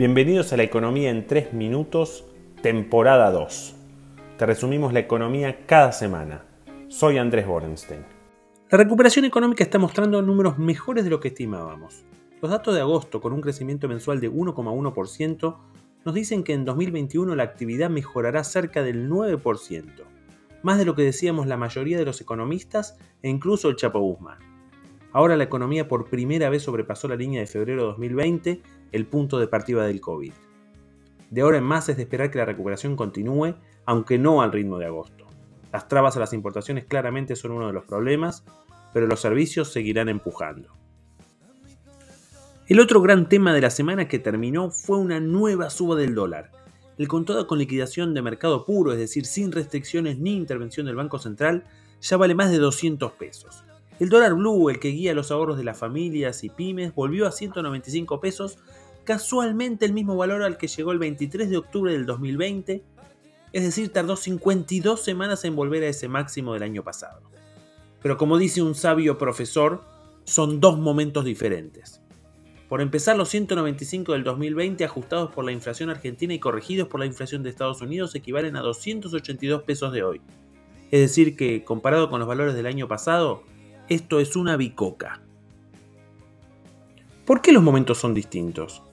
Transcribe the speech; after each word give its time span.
Bienvenidos 0.00 0.50
a 0.54 0.56
la 0.56 0.62
Economía 0.62 1.10
en 1.10 1.26
3 1.26 1.52
Minutos, 1.52 2.24
temporada 2.62 3.30
2. 3.30 3.76
Te 4.38 4.46
resumimos 4.46 4.94
la 4.94 5.00
economía 5.00 5.66
cada 5.66 5.92
semana. 5.92 6.42
Soy 6.88 7.18
Andrés 7.18 7.46
Borenstein. 7.46 8.06
La 8.70 8.78
recuperación 8.78 9.26
económica 9.26 9.62
está 9.62 9.78
mostrando 9.78 10.22
números 10.22 10.56
mejores 10.56 11.04
de 11.04 11.10
lo 11.10 11.20
que 11.20 11.28
estimábamos. 11.28 12.06
Los 12.40 12.50
datos 12.50 12.74
de 12.74 12.80
agosto, 12.80 13.20
con 13.20 13.34
un 13.34 13.42
crecimiento 13.42 13.88
mensual 13.88 14.20
de 14.20 14.32
1,1%, 14.32 15.56
nos 16.06 16.14
dicen 16.14 16.44
que 16.44 16.54
en 16.54 16.64
2021 16.64 17.36
la 17.36 17.42
actividad 17.42 17.90
mejorará 17.90 18.42
cerca 18.42 18.82
del 18.82 19.06
9%, 19.10 19.84
más 20.62 20.78
de 20.78 20.86
lo 20.86 20.94
que 20.94 21.02
decíamos 21.02 21.46
la 21.46 21.58
mayoría 21.58 21.98
de 21.98 22.06
los 22.06 22.22
economistas 22.22 22.96
e 23.22 23.28
incluso 23.28 23.68
el 23.68 23.76
Chapo 23.76 24.00
Guzmán. 24.00 24.38
Ahora 25.12 25.36
la 25.36 25.44
economía 25.44 25.88
por 25.88 26.08
primera 26.08 26.48
vez 26.48 26.62
sobrepasó 26.62 27.06
la 27.06 27.16
línea 27.16 27.40
de 27.40 27.46
febrero 27.46 27.82
de 27.82 27.88
2020 27.88 28.62
el 28.92 29.06
punto 29.06 29.38
de 29.38 29.46
partida 29.46 29.86
del 29.86 30.00
COVID. 30.00 30.32
De 31.30 31.40
ahora 31.42 31.58
en 31.58 31.64
más 31.64 31.88
es 31.88 31.96
de 31.96 32.02
esperar 32.02 32.30
que 32.30 32.38
la 32.38 32.44
recuperación 32.44 32.96
continúe, 32.96 33.54
aunque 33.86 34.18
no 34.18 34.42
al 34.42 34.52
ritmo 34.52 34.78
de 34.78 34.86
agosto. 34.86 35.26
Las 35.72 35.88
trabas 35.88 36.16
a 36.16 36.20
las 36.20 36.32
importaciones 36.32 36.84
claramente 36.84 37.36
son 37.36 37.52
uno 37.52 37.68
de 37.68 37.72
los 37.72 37.84
problemas, 37.84 38.44
pero 38.92 39.06
los 39.06 39.20
servicios 39.20 39.72
seguirán 39.72 40.08
empujando. 40.08 40.70
El 42.66 42.80
otro 42.80 43.00
gran 43.00 43.28
tema 43.28 43.52
de 43.52 43.60
la 43.60 43.70
semana 43.70 44.08
que 44.08 44.18
terminó 44.18 44.70
fue 44.70 44.98
una 44.98 45.20
nueva 45.20 45.70
suba 45.70 45.96
del 45.96 46.14
dólar. 46.14 46.50
El 46.98 47.08
contado 47.08 47.46
con 47.46 47.58
liquidación 47.58 48.14
de 48.14 48.22
mercado 48.22 48.64
puro, 48.64 48.92
es 48.92 48.98
decir, 48.98 49.26
sin 49.26 49.52
restricciones 49.52 50.18
ni 50.18 50.36
intervención 50.36 50.86
del 50.86 50.96
Banco 50.96 51.18
Central, 51.18 51.64
ya 52.00 52.16
vale 52.16 52.34
más 52.34 52.50
de 52.50 52.58
200 52.58 53.12
pesos. 53.12 53.64
El 53.98 54.08
dólar 54.08 54.34
blue, 54.34 54.70
el 54.70 54.80
que 54.80 54.88
guía 54.88 55.14
los 55.14 55.30
ahorros 55.30 55.58
de 55.58 55.64
las 55.64 55.78
familias 55.78 56.44
y 56.44 56.48
pymes, 56.48 56.94
volvió 56.94 57.26
a 57.26 57.32
195 57.32 58.20
pesos, 58.20 58.58
casualmente 59.10 59.84
el 59.84 59.92
mismo 59.92 60.16
valor 60.16 60.44
al 60.44 60.56
que 60.56 60.68
llegó 60.68 60.92
el 60.92 61.00
23 61.00 61.50
de 61.50 61.56
octubre 61.56 61.90
del 61.90 62.06
2020, 62.06 62.84
es 63.52 63.64
decir, 63.64 63.92
tardó 63.92 64.14
52 64.14 65.02
semanas 65.02 65.44
en 65.44 65.56
volver 65.56 65.82
a 65.82 65.88
ese 65.88 66.06
máximo 66.06 66.54
del 66.54 66.62
año 66.62 66.84
pasado. 66.84 67.20
Pero 68.00 68.16
como 68.16 68.38
dice 68.38 68.62
un 68.62 68.76
sabio 68.76 69.18
profesor, 69.18 69.82
son 70.22 70.60
dos 70.60 70.78
momentos 70.78 71.24
diferentes. 71.24 72.00
Por 72.68 72.80
empezar, 72.80 73.16
los 73.16 73.30
195 73.30 74.12
del 74.12 74.22
2020 74.22 74.84
ajustados 74.84 75.32
por 75.32 75.44
la 75.44 75.50
inflación 75.50 75.90
argentina 75.90 76.32
y 76.32 76.38
corregidos 76.38 76.86
por 76.86 77.00
la 77.00 77.06
inflación 77.06 77.42
de 77.42 77.50
Estados 77.50 77.80
Unidos 77.80 78.14
equivalen 78.14 78.54
a 78.54 78.60
282 78.60 79.64
pesos 79.64 79.92
de 79.92 80.04
hoy. 80.04 80.20
Es 80.92 81.00
decir, 81.00 81.34
que 81.34 81.64
comparado 81.64 82.10
con 82.10 82.20
los 82.20 82.28
valores 82.28 82.54
del 82.54 82.66
año 82.66 82.86
pasado, 82.86 83.42
esto 83.88 84.20
es 84.20 84.36
una 84.36 84.56
bicoca. 84.56 85.20
¿Por 87.26 87.42
qué 87.42 87.50
los 87.50 87.64
momentos 87.64 87.98
son 87.98 88.14
distintos? 88.14 88.84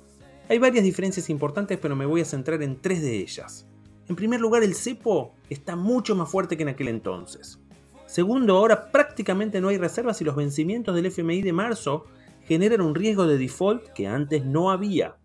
Hay 0.49 0.59
varias 0.59 0.85
diferencias 0.85 1.29
importantes, 1.29 1.77
pero 1.77 1.95
me 1.95 2.05
voy 2.05 2.21
a 2.21 2.25
centrar 2.25 2.63
en 2.63 2.79
tres 2.79 3.01
de 3.01 3.17
ellas. 3.17 3.67
En 4.07 4.15
primer 4.15 4.39
lugar, 4.39 4.63
el 4.63 4.75
cepo 4.75 5.33
está 5.49 5.75
mucho 5.75 6.15
más 6.15 6.29
fuerte 6.29 6.55
que 6.55 6.63
en 6.63 6.69
aquel 6.69 6.87
entonces. 6.87 7.59
Segundo, 8.05 8.57
ahora 8.57 8.89
prácticamente 8.89 9.59
no 9.59 9.67
hay 9.67 9.77
reservas 9.77 10.21
y 10.21 10.23
los 10.23 10.37
vencimientos 10.37 10.95
del 10.95 11.07
FMI 11.07 11.41
de 11.41 11.51
marzo 11.51 12.05
generan 12.45 12.79
un 12.79 12.95
riesgo 12.95 13.27
de 13.27 13.37
default 13.37 13.89
que 13.89 14.07
antes 14.07 14.45
no 14.45 14.71
había. 14.71 15.17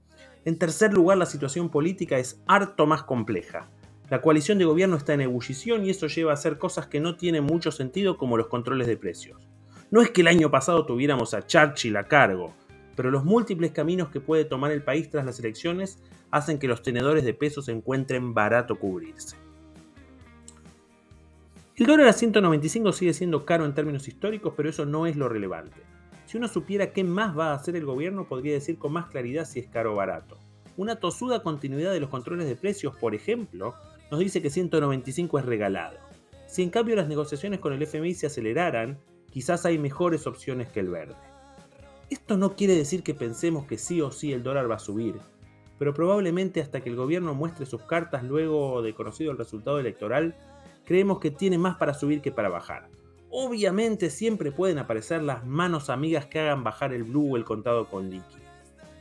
En 0.45 0.59
tercer 0.59 0.92
lugar, 0.92 1.19
la 1.19 1.27
situación 1.27 1.69
política 1.70 2.19
es 2.19 2.42
harto 2.48 2.86
más 2.86 3.05
compleja. 3.05 3.69
La 4.11 4.20
coalición 4.20 4.59
de 4.59 4.64
gobierno 4.64 4.97
está 4.97 5.14
en 5.14 5.20
ebullición 5.20 5.86
y 5.86 5.91
eso 5.91 6.09
lleva 6.09 6.33
a 6.33 6.34
hacer 6.34 6.59
cosas 6.59 6.89
que 6.89 6.98
no 6.98 7.17
tienen 7.17 7.45
mucho 7.45 7.70
sentido 7.70 8.19
como 8.19 8.36
los 8.36 8.48
controles 8.48 8.89
de 8.89 8.97
precios. 8.97 9.48
No 9.92 10.03
es 10.03 10.11
que 10.11 10.23
el 10.23 10.27
año 10.27 10.51
pasado 10.51 10.84
tuviéramos 10.84 11.33
a 11.33 11.47
Churchill 11.47 11.97
a 11.97 12.05
cargo, 12.05 12.55
pero 12.95 13.11
los 13.11 13.25
múltiples 13.25 13.73
caminos 13.73 14.09
que 14.11 14.21
puede 14.21 14.45
tomar 14.45 14.73
el 14.73 14.83
país 14.83 15.11
tras 15.11 15.25
las 15.25 15.39
elecciones 15.39 15.98
hacen 16.31 16.59
que 16.59 16.69
los 16.69 16.83
tenedores 16.83 17.25
de 17.25 17.35
pesos 17.35 17.69
encuentren 17.69 18.35
barato 18.35 18.79
cubrirse. 18.79 19.37
El 21.77 21.87
dólar 21.87 22.09
a 22.09 22.13
195 22.13 22.93
sigue 22.93 23.15
siendo 23.15 23.45
caro 23.45 23.64
en 23.64 23.75
términos 23.75 24.07
históricos, 24.07 24.55
pero 24.57 24.69
eso 24.69 24.86
no 24.86 25.07
es 25.07 25.17
lo 25.17 25.29
relevante. 25.29 25.81
Si 26.27 26.36
uno 26.36 26.47
supiera 26.48 26.92
qué 26.92 27.02
más 27.02 27.36
va 27.36 27.51
a 27.51 27.55
hacer 27.55 27.77
el 27.77 27.85
gobierno, 27.85 28.29
podría 28.29 28.52
decir 28.52 28.79
con 28.79 28.92
más 28.92 29.07
claridad 29.07 29.45
si 29.47 29.61
es 29.61 29.69
caro 29.69 29.92
o 29.92 29.97
barato. 29.97 30.39
Una 30.77 30.97
tosuda 30.97 31.42
continuidad 31.42 31.92
de 31.92 32.01
los 32.01 32.08
controles 32.08 32.47
de 32.47 32.57
precios, 32.57 32.97
por 32.97 33.14
ejemplo, 33.14 33.75
nos 34.11 34.20
dice 34.20 34.41
que 34.41 34.51
195 34.51 35.39
es 35.39 35.45
regalado. 35.45 35.98
Si 36.47 36.63
en 36.63 36.70
cambio 36.70 36.97
las 36.97 37.08
negociaciones 37.08 37.61
con 37.61 37.73
el 37.73 37.83
FMI 37.83 38.14
se 38.14 38.27
aceleraran, 38.27 38.98
quizás 39.31 39.67
hay 39.67 39.79
mejores 39.79 40.27
opciones 40.27 40.69
que 40.69 40.81
el 40.81 40.91
verde. 40.91 41.32
Esto 42.12 42.36
no 42.36 42.56
quiere 42.56 42.77
decir 42.77 43.02
que 43.02 43.14
pensemos 43.14 43.64
que 43.64 43.78
sí 43.78 44.02
o 44.02 44.11
sí 44.11 44.34
el 44.34 44.42
dólar 44.42 44.70
va 44.70 44.74
a 44.74 44.78
subir, 44.78 45.14
pero 45.78 45.95
probablemente 45.95 46.61
hasta 46.61 46.83
que 46.83 46.90
el 46.90 46.96
gobierno 46.96 47.33
muestre 47.33 47.64
sus 47.64 47.84
cartas 47.84 48.23
luego 48.23 48.83
de 48.83 48.92
conocido 48.92 49.33
el 49.33 49.39
resultado 49.39 49.78
electoral, 49.78 50.36
creemos 50.84 51.20
que 51.20 51.30
tiene 51.30 51.56
más 51.56 51.77
para 51.77 51.95
subir 51.95 52.20
que 52.20 52.30
para 52.30 52.51
bajar. 52.51 52.90
Obviamente 53.30 54.11
siempre 54.11 54.52
pueden 54.52 54.77
aparecer 54.77 55.22
las 55.22 55.46
manos 55.46 55.89
amigas 55.89 56.27
que 56.27 56.39
hagan 56.39 56.62
bajar 56.62 56.92
el 56.92 57.05
blue 57.05 57.33
o 57.33 57.36
el 57.39 57.46
contado 57.46 57.89
con 57.89 58.11
liqui. 58.11 58.42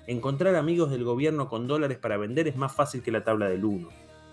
Encontrar 0.07 0.55
amigos 0.55 0.89
del 0.89 1.03
gobierno 1.03 1.50
con 1.50 1.67
dólares 1.67 1.97
para 1.97 2.16
vender 2.16 2.47
es 2.47 2.55
más 2.55 2.73
fácil 2.73 3.03
que 3.03 3.11
la 3.11 3.25
tabla 3.25 3.50
del 3.50 3.66
1. 3.66 3.89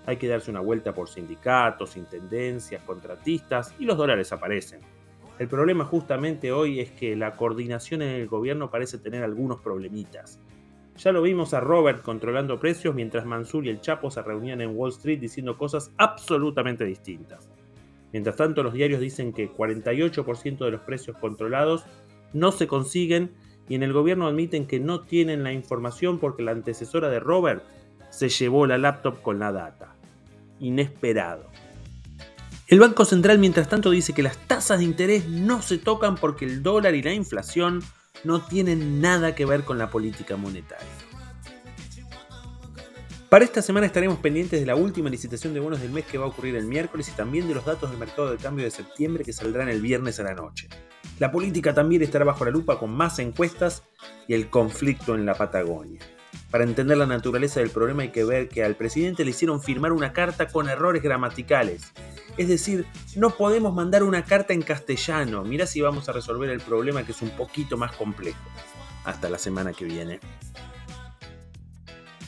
Hay 0.06 0.18
que 0.18 0.28
darse 0.28 0.52
una 0.52 0.60
vuelta 0.60 0.94
por 0.94 1.08
sindicatos, 1.08 1.96
intendencias, 1.96 2.80
contratistas 2.84 3.74
y 3.80 3.86
los 3.86 3.96
dólares 3.96 4.30
aparecen. 4.30 4.97
El 5.38 5.46
problema 5.46 5.84
justamente 5.84 6.50
hoy 6.50 6.80
es 6.80 6.90
que 6.90 7.14
la 7.14 7.36
coordinación 7.36 8.02
en 8.02 8.08
el 8.08 8.26
gobierno 8.26 8.70
parece 8.70 8.98
tener 8.98 9.22
algunos 9.22 9.60
problemitas. 9.60 10.40
Ya 10.96 11.12
lo 11.12 11.22
vimos 11.22 11.54
a 11.54 11.60
Robert 11.60 12.02
controlando 12.02 12.58
precios 12.58 12.92
mientras 12.92 13.24
Mansur 13.24 13.64
y 13.64 13.68
el 13.68 13.80
Chapo 13.80 14.10
se 14.10 14.20
reunían 14.20 14.60
en 14.60 14.76
Wall 14.76 14.90
Street 14.90 15.20
diciendo 15.20 15.56
cosas 15.56 15.92
absolutamente 15.96 16.84
distintas. 16.84 17.48
Mientras 18.12 18.34
tanto, 18.34 18.64
los 18.64 18.72
diarios 18.72 19.00
dicen 19.00 19.32
que 19.32 19.48
48% 19.48 20.58
de 20.58 20.70
los 20.72 20.80
precios 20.80 21.16
controlados 21.18 21.84
no 22.32 22.50
se 22.50 22.66
consiguen 22.66 23.30
y 23.68 23.76
en 23.76 23.84
el 23.84 23.92
gobierno 23.92 24.26
admiten 24.26 24.66
que 24.66 24.80
no 24.80 25.02
tienen 25.02 25.44
la 25.44 25.52
información 25.52 26.18
porque 26.18 26.42
la 26.42 26.50
antecesora 26.50 27.10
de 27.10 27.20
Robert 27.20 27.62
se 28.10 28.28
llevó 28.28 28.66
la 28.66 28.78
laptop 28.78 29.22
con 29.22 29.38
la 29.38 29.52
data. 29.52 29.94
Inesperado. 30.58 31.46
El 32.68 32.80
Banco 32.80 33.06
Central, 33.06 33.38
mientras 33.38 33.66
tanto, 33.66 33.90
dice 33.90 34.12
que 34.12 34.22
las 34.22 34.36
tasas 34.46 34.80
de 34.80 34.84
interés 34.84 35.26
no 35.26 35.62
se 35.62 35.78
tocan 35.78 36.16
porque 36.16 36.44
el 36.44 36.62
dólar 36.62 36.94
y 36.94 37.02
la 37.02 37.14
inflación 37.14 37.82
no 38.24 38.42
tienen 38.44 39.00
nada 39.00 39.34
que 39.34 39.46
ver 39.46 39.64
con 39.64 39.78
la 39.78 39.88
política 39.88 40.36
monetaria. 40.36 40.86
Para 43.30 43.46
esta 43.46 43.62
semana 43.62 43.86
estaremos 43.86 44.18
pendientes 44.18 44.60
de 44.60 44.66
la 44.66 44.76
última 44.76 45.08
licitación 45.08 45.54
de 45.54 45.60
bonos 45.60 45.80
del 45.80 45.92
mes 45.92 46.04
que 46.04 46.18
va 46.18 46.26
a 46.26 46.28
ocurrir 46.28 46.56
el 46.56 46.66
miércoles 46.66 47.08
y 47.08 47.12
también 47.12 47.48
de 47.48 47.54
los 47.54 47.64
datos 47.64 47.88
del 47.88 47.98
mercado 47.98 48.30
de 48.30 48.36
cambio 48.36 48.66
de 48.66 48.70
septiembre 48.70 49.24
que 49.24 49.32
saldrán 49.32 49.70
el 49.70 49.80
viernes 49.80 50.20
a 50.20 50.24
la 50.24 50.34
noche. 50.34 50.68
La 51.18 51.32
política 51.32 51.72
también 51.72 52.02
estará 52.02 52.26
bajo 52.26 52.44
la 52.44 52.50
lupa 52.50 52.78
con 52.78 52.90
más 52.90 53.18
encuestas 53.18 53.82
y 54.26 54.34
el 54.34 54.50
conflicto 54.50 55.14
en 55.14 55.24
la 55.24 55.34
Patagonia. 55.34 56.00
Para 56.50 56.64
entender 56.64 56.96
la 56.96 57.06
naturaleza 57.06 57.60
del 57.60 57.70
problema 57.70 58.02
hay 58.02 58.08
que 58.10 58.24
ver 58.24 58.48
que 58.48 58.64
al 58.64 58.74
presidente 58.74 59.24
le 59.24 59.30
hicieron 59.30 59.60
firmar 59.60 59.92
una 59.92 60.12
carta 60.12 60.48
con 60.48 60.68
errores 60.68 61.02
gramaticales. 61.02 61.92
Es 62.36 62.48
decir, 62.48 62.86
no 63.16 63.30
podemos 63.30 63.74
mandar 63.74 64.02
una 64.02 64.24
carta 64.24 64.54
en 64.54 64.62
castellano. 64.62 65.44
Mira 65.44 65.66
si 65.66 65.80
vamos 65.80 66.08
a 66.08 66.12
resolver 66.12 66.48
el 66.50 66.60
problema 66.60 67.04
que 67.04 67.12
es 67.12 67.20
un 67.20 67.30
poquito 67.30 67.76
más 67.76 67.92
complejo. 67.92 68.38
Hasta 69.04 69.28
la 69.28 69.38
semana 69.38 69.72
que 69.72 69.84
viene. 69.84 70.20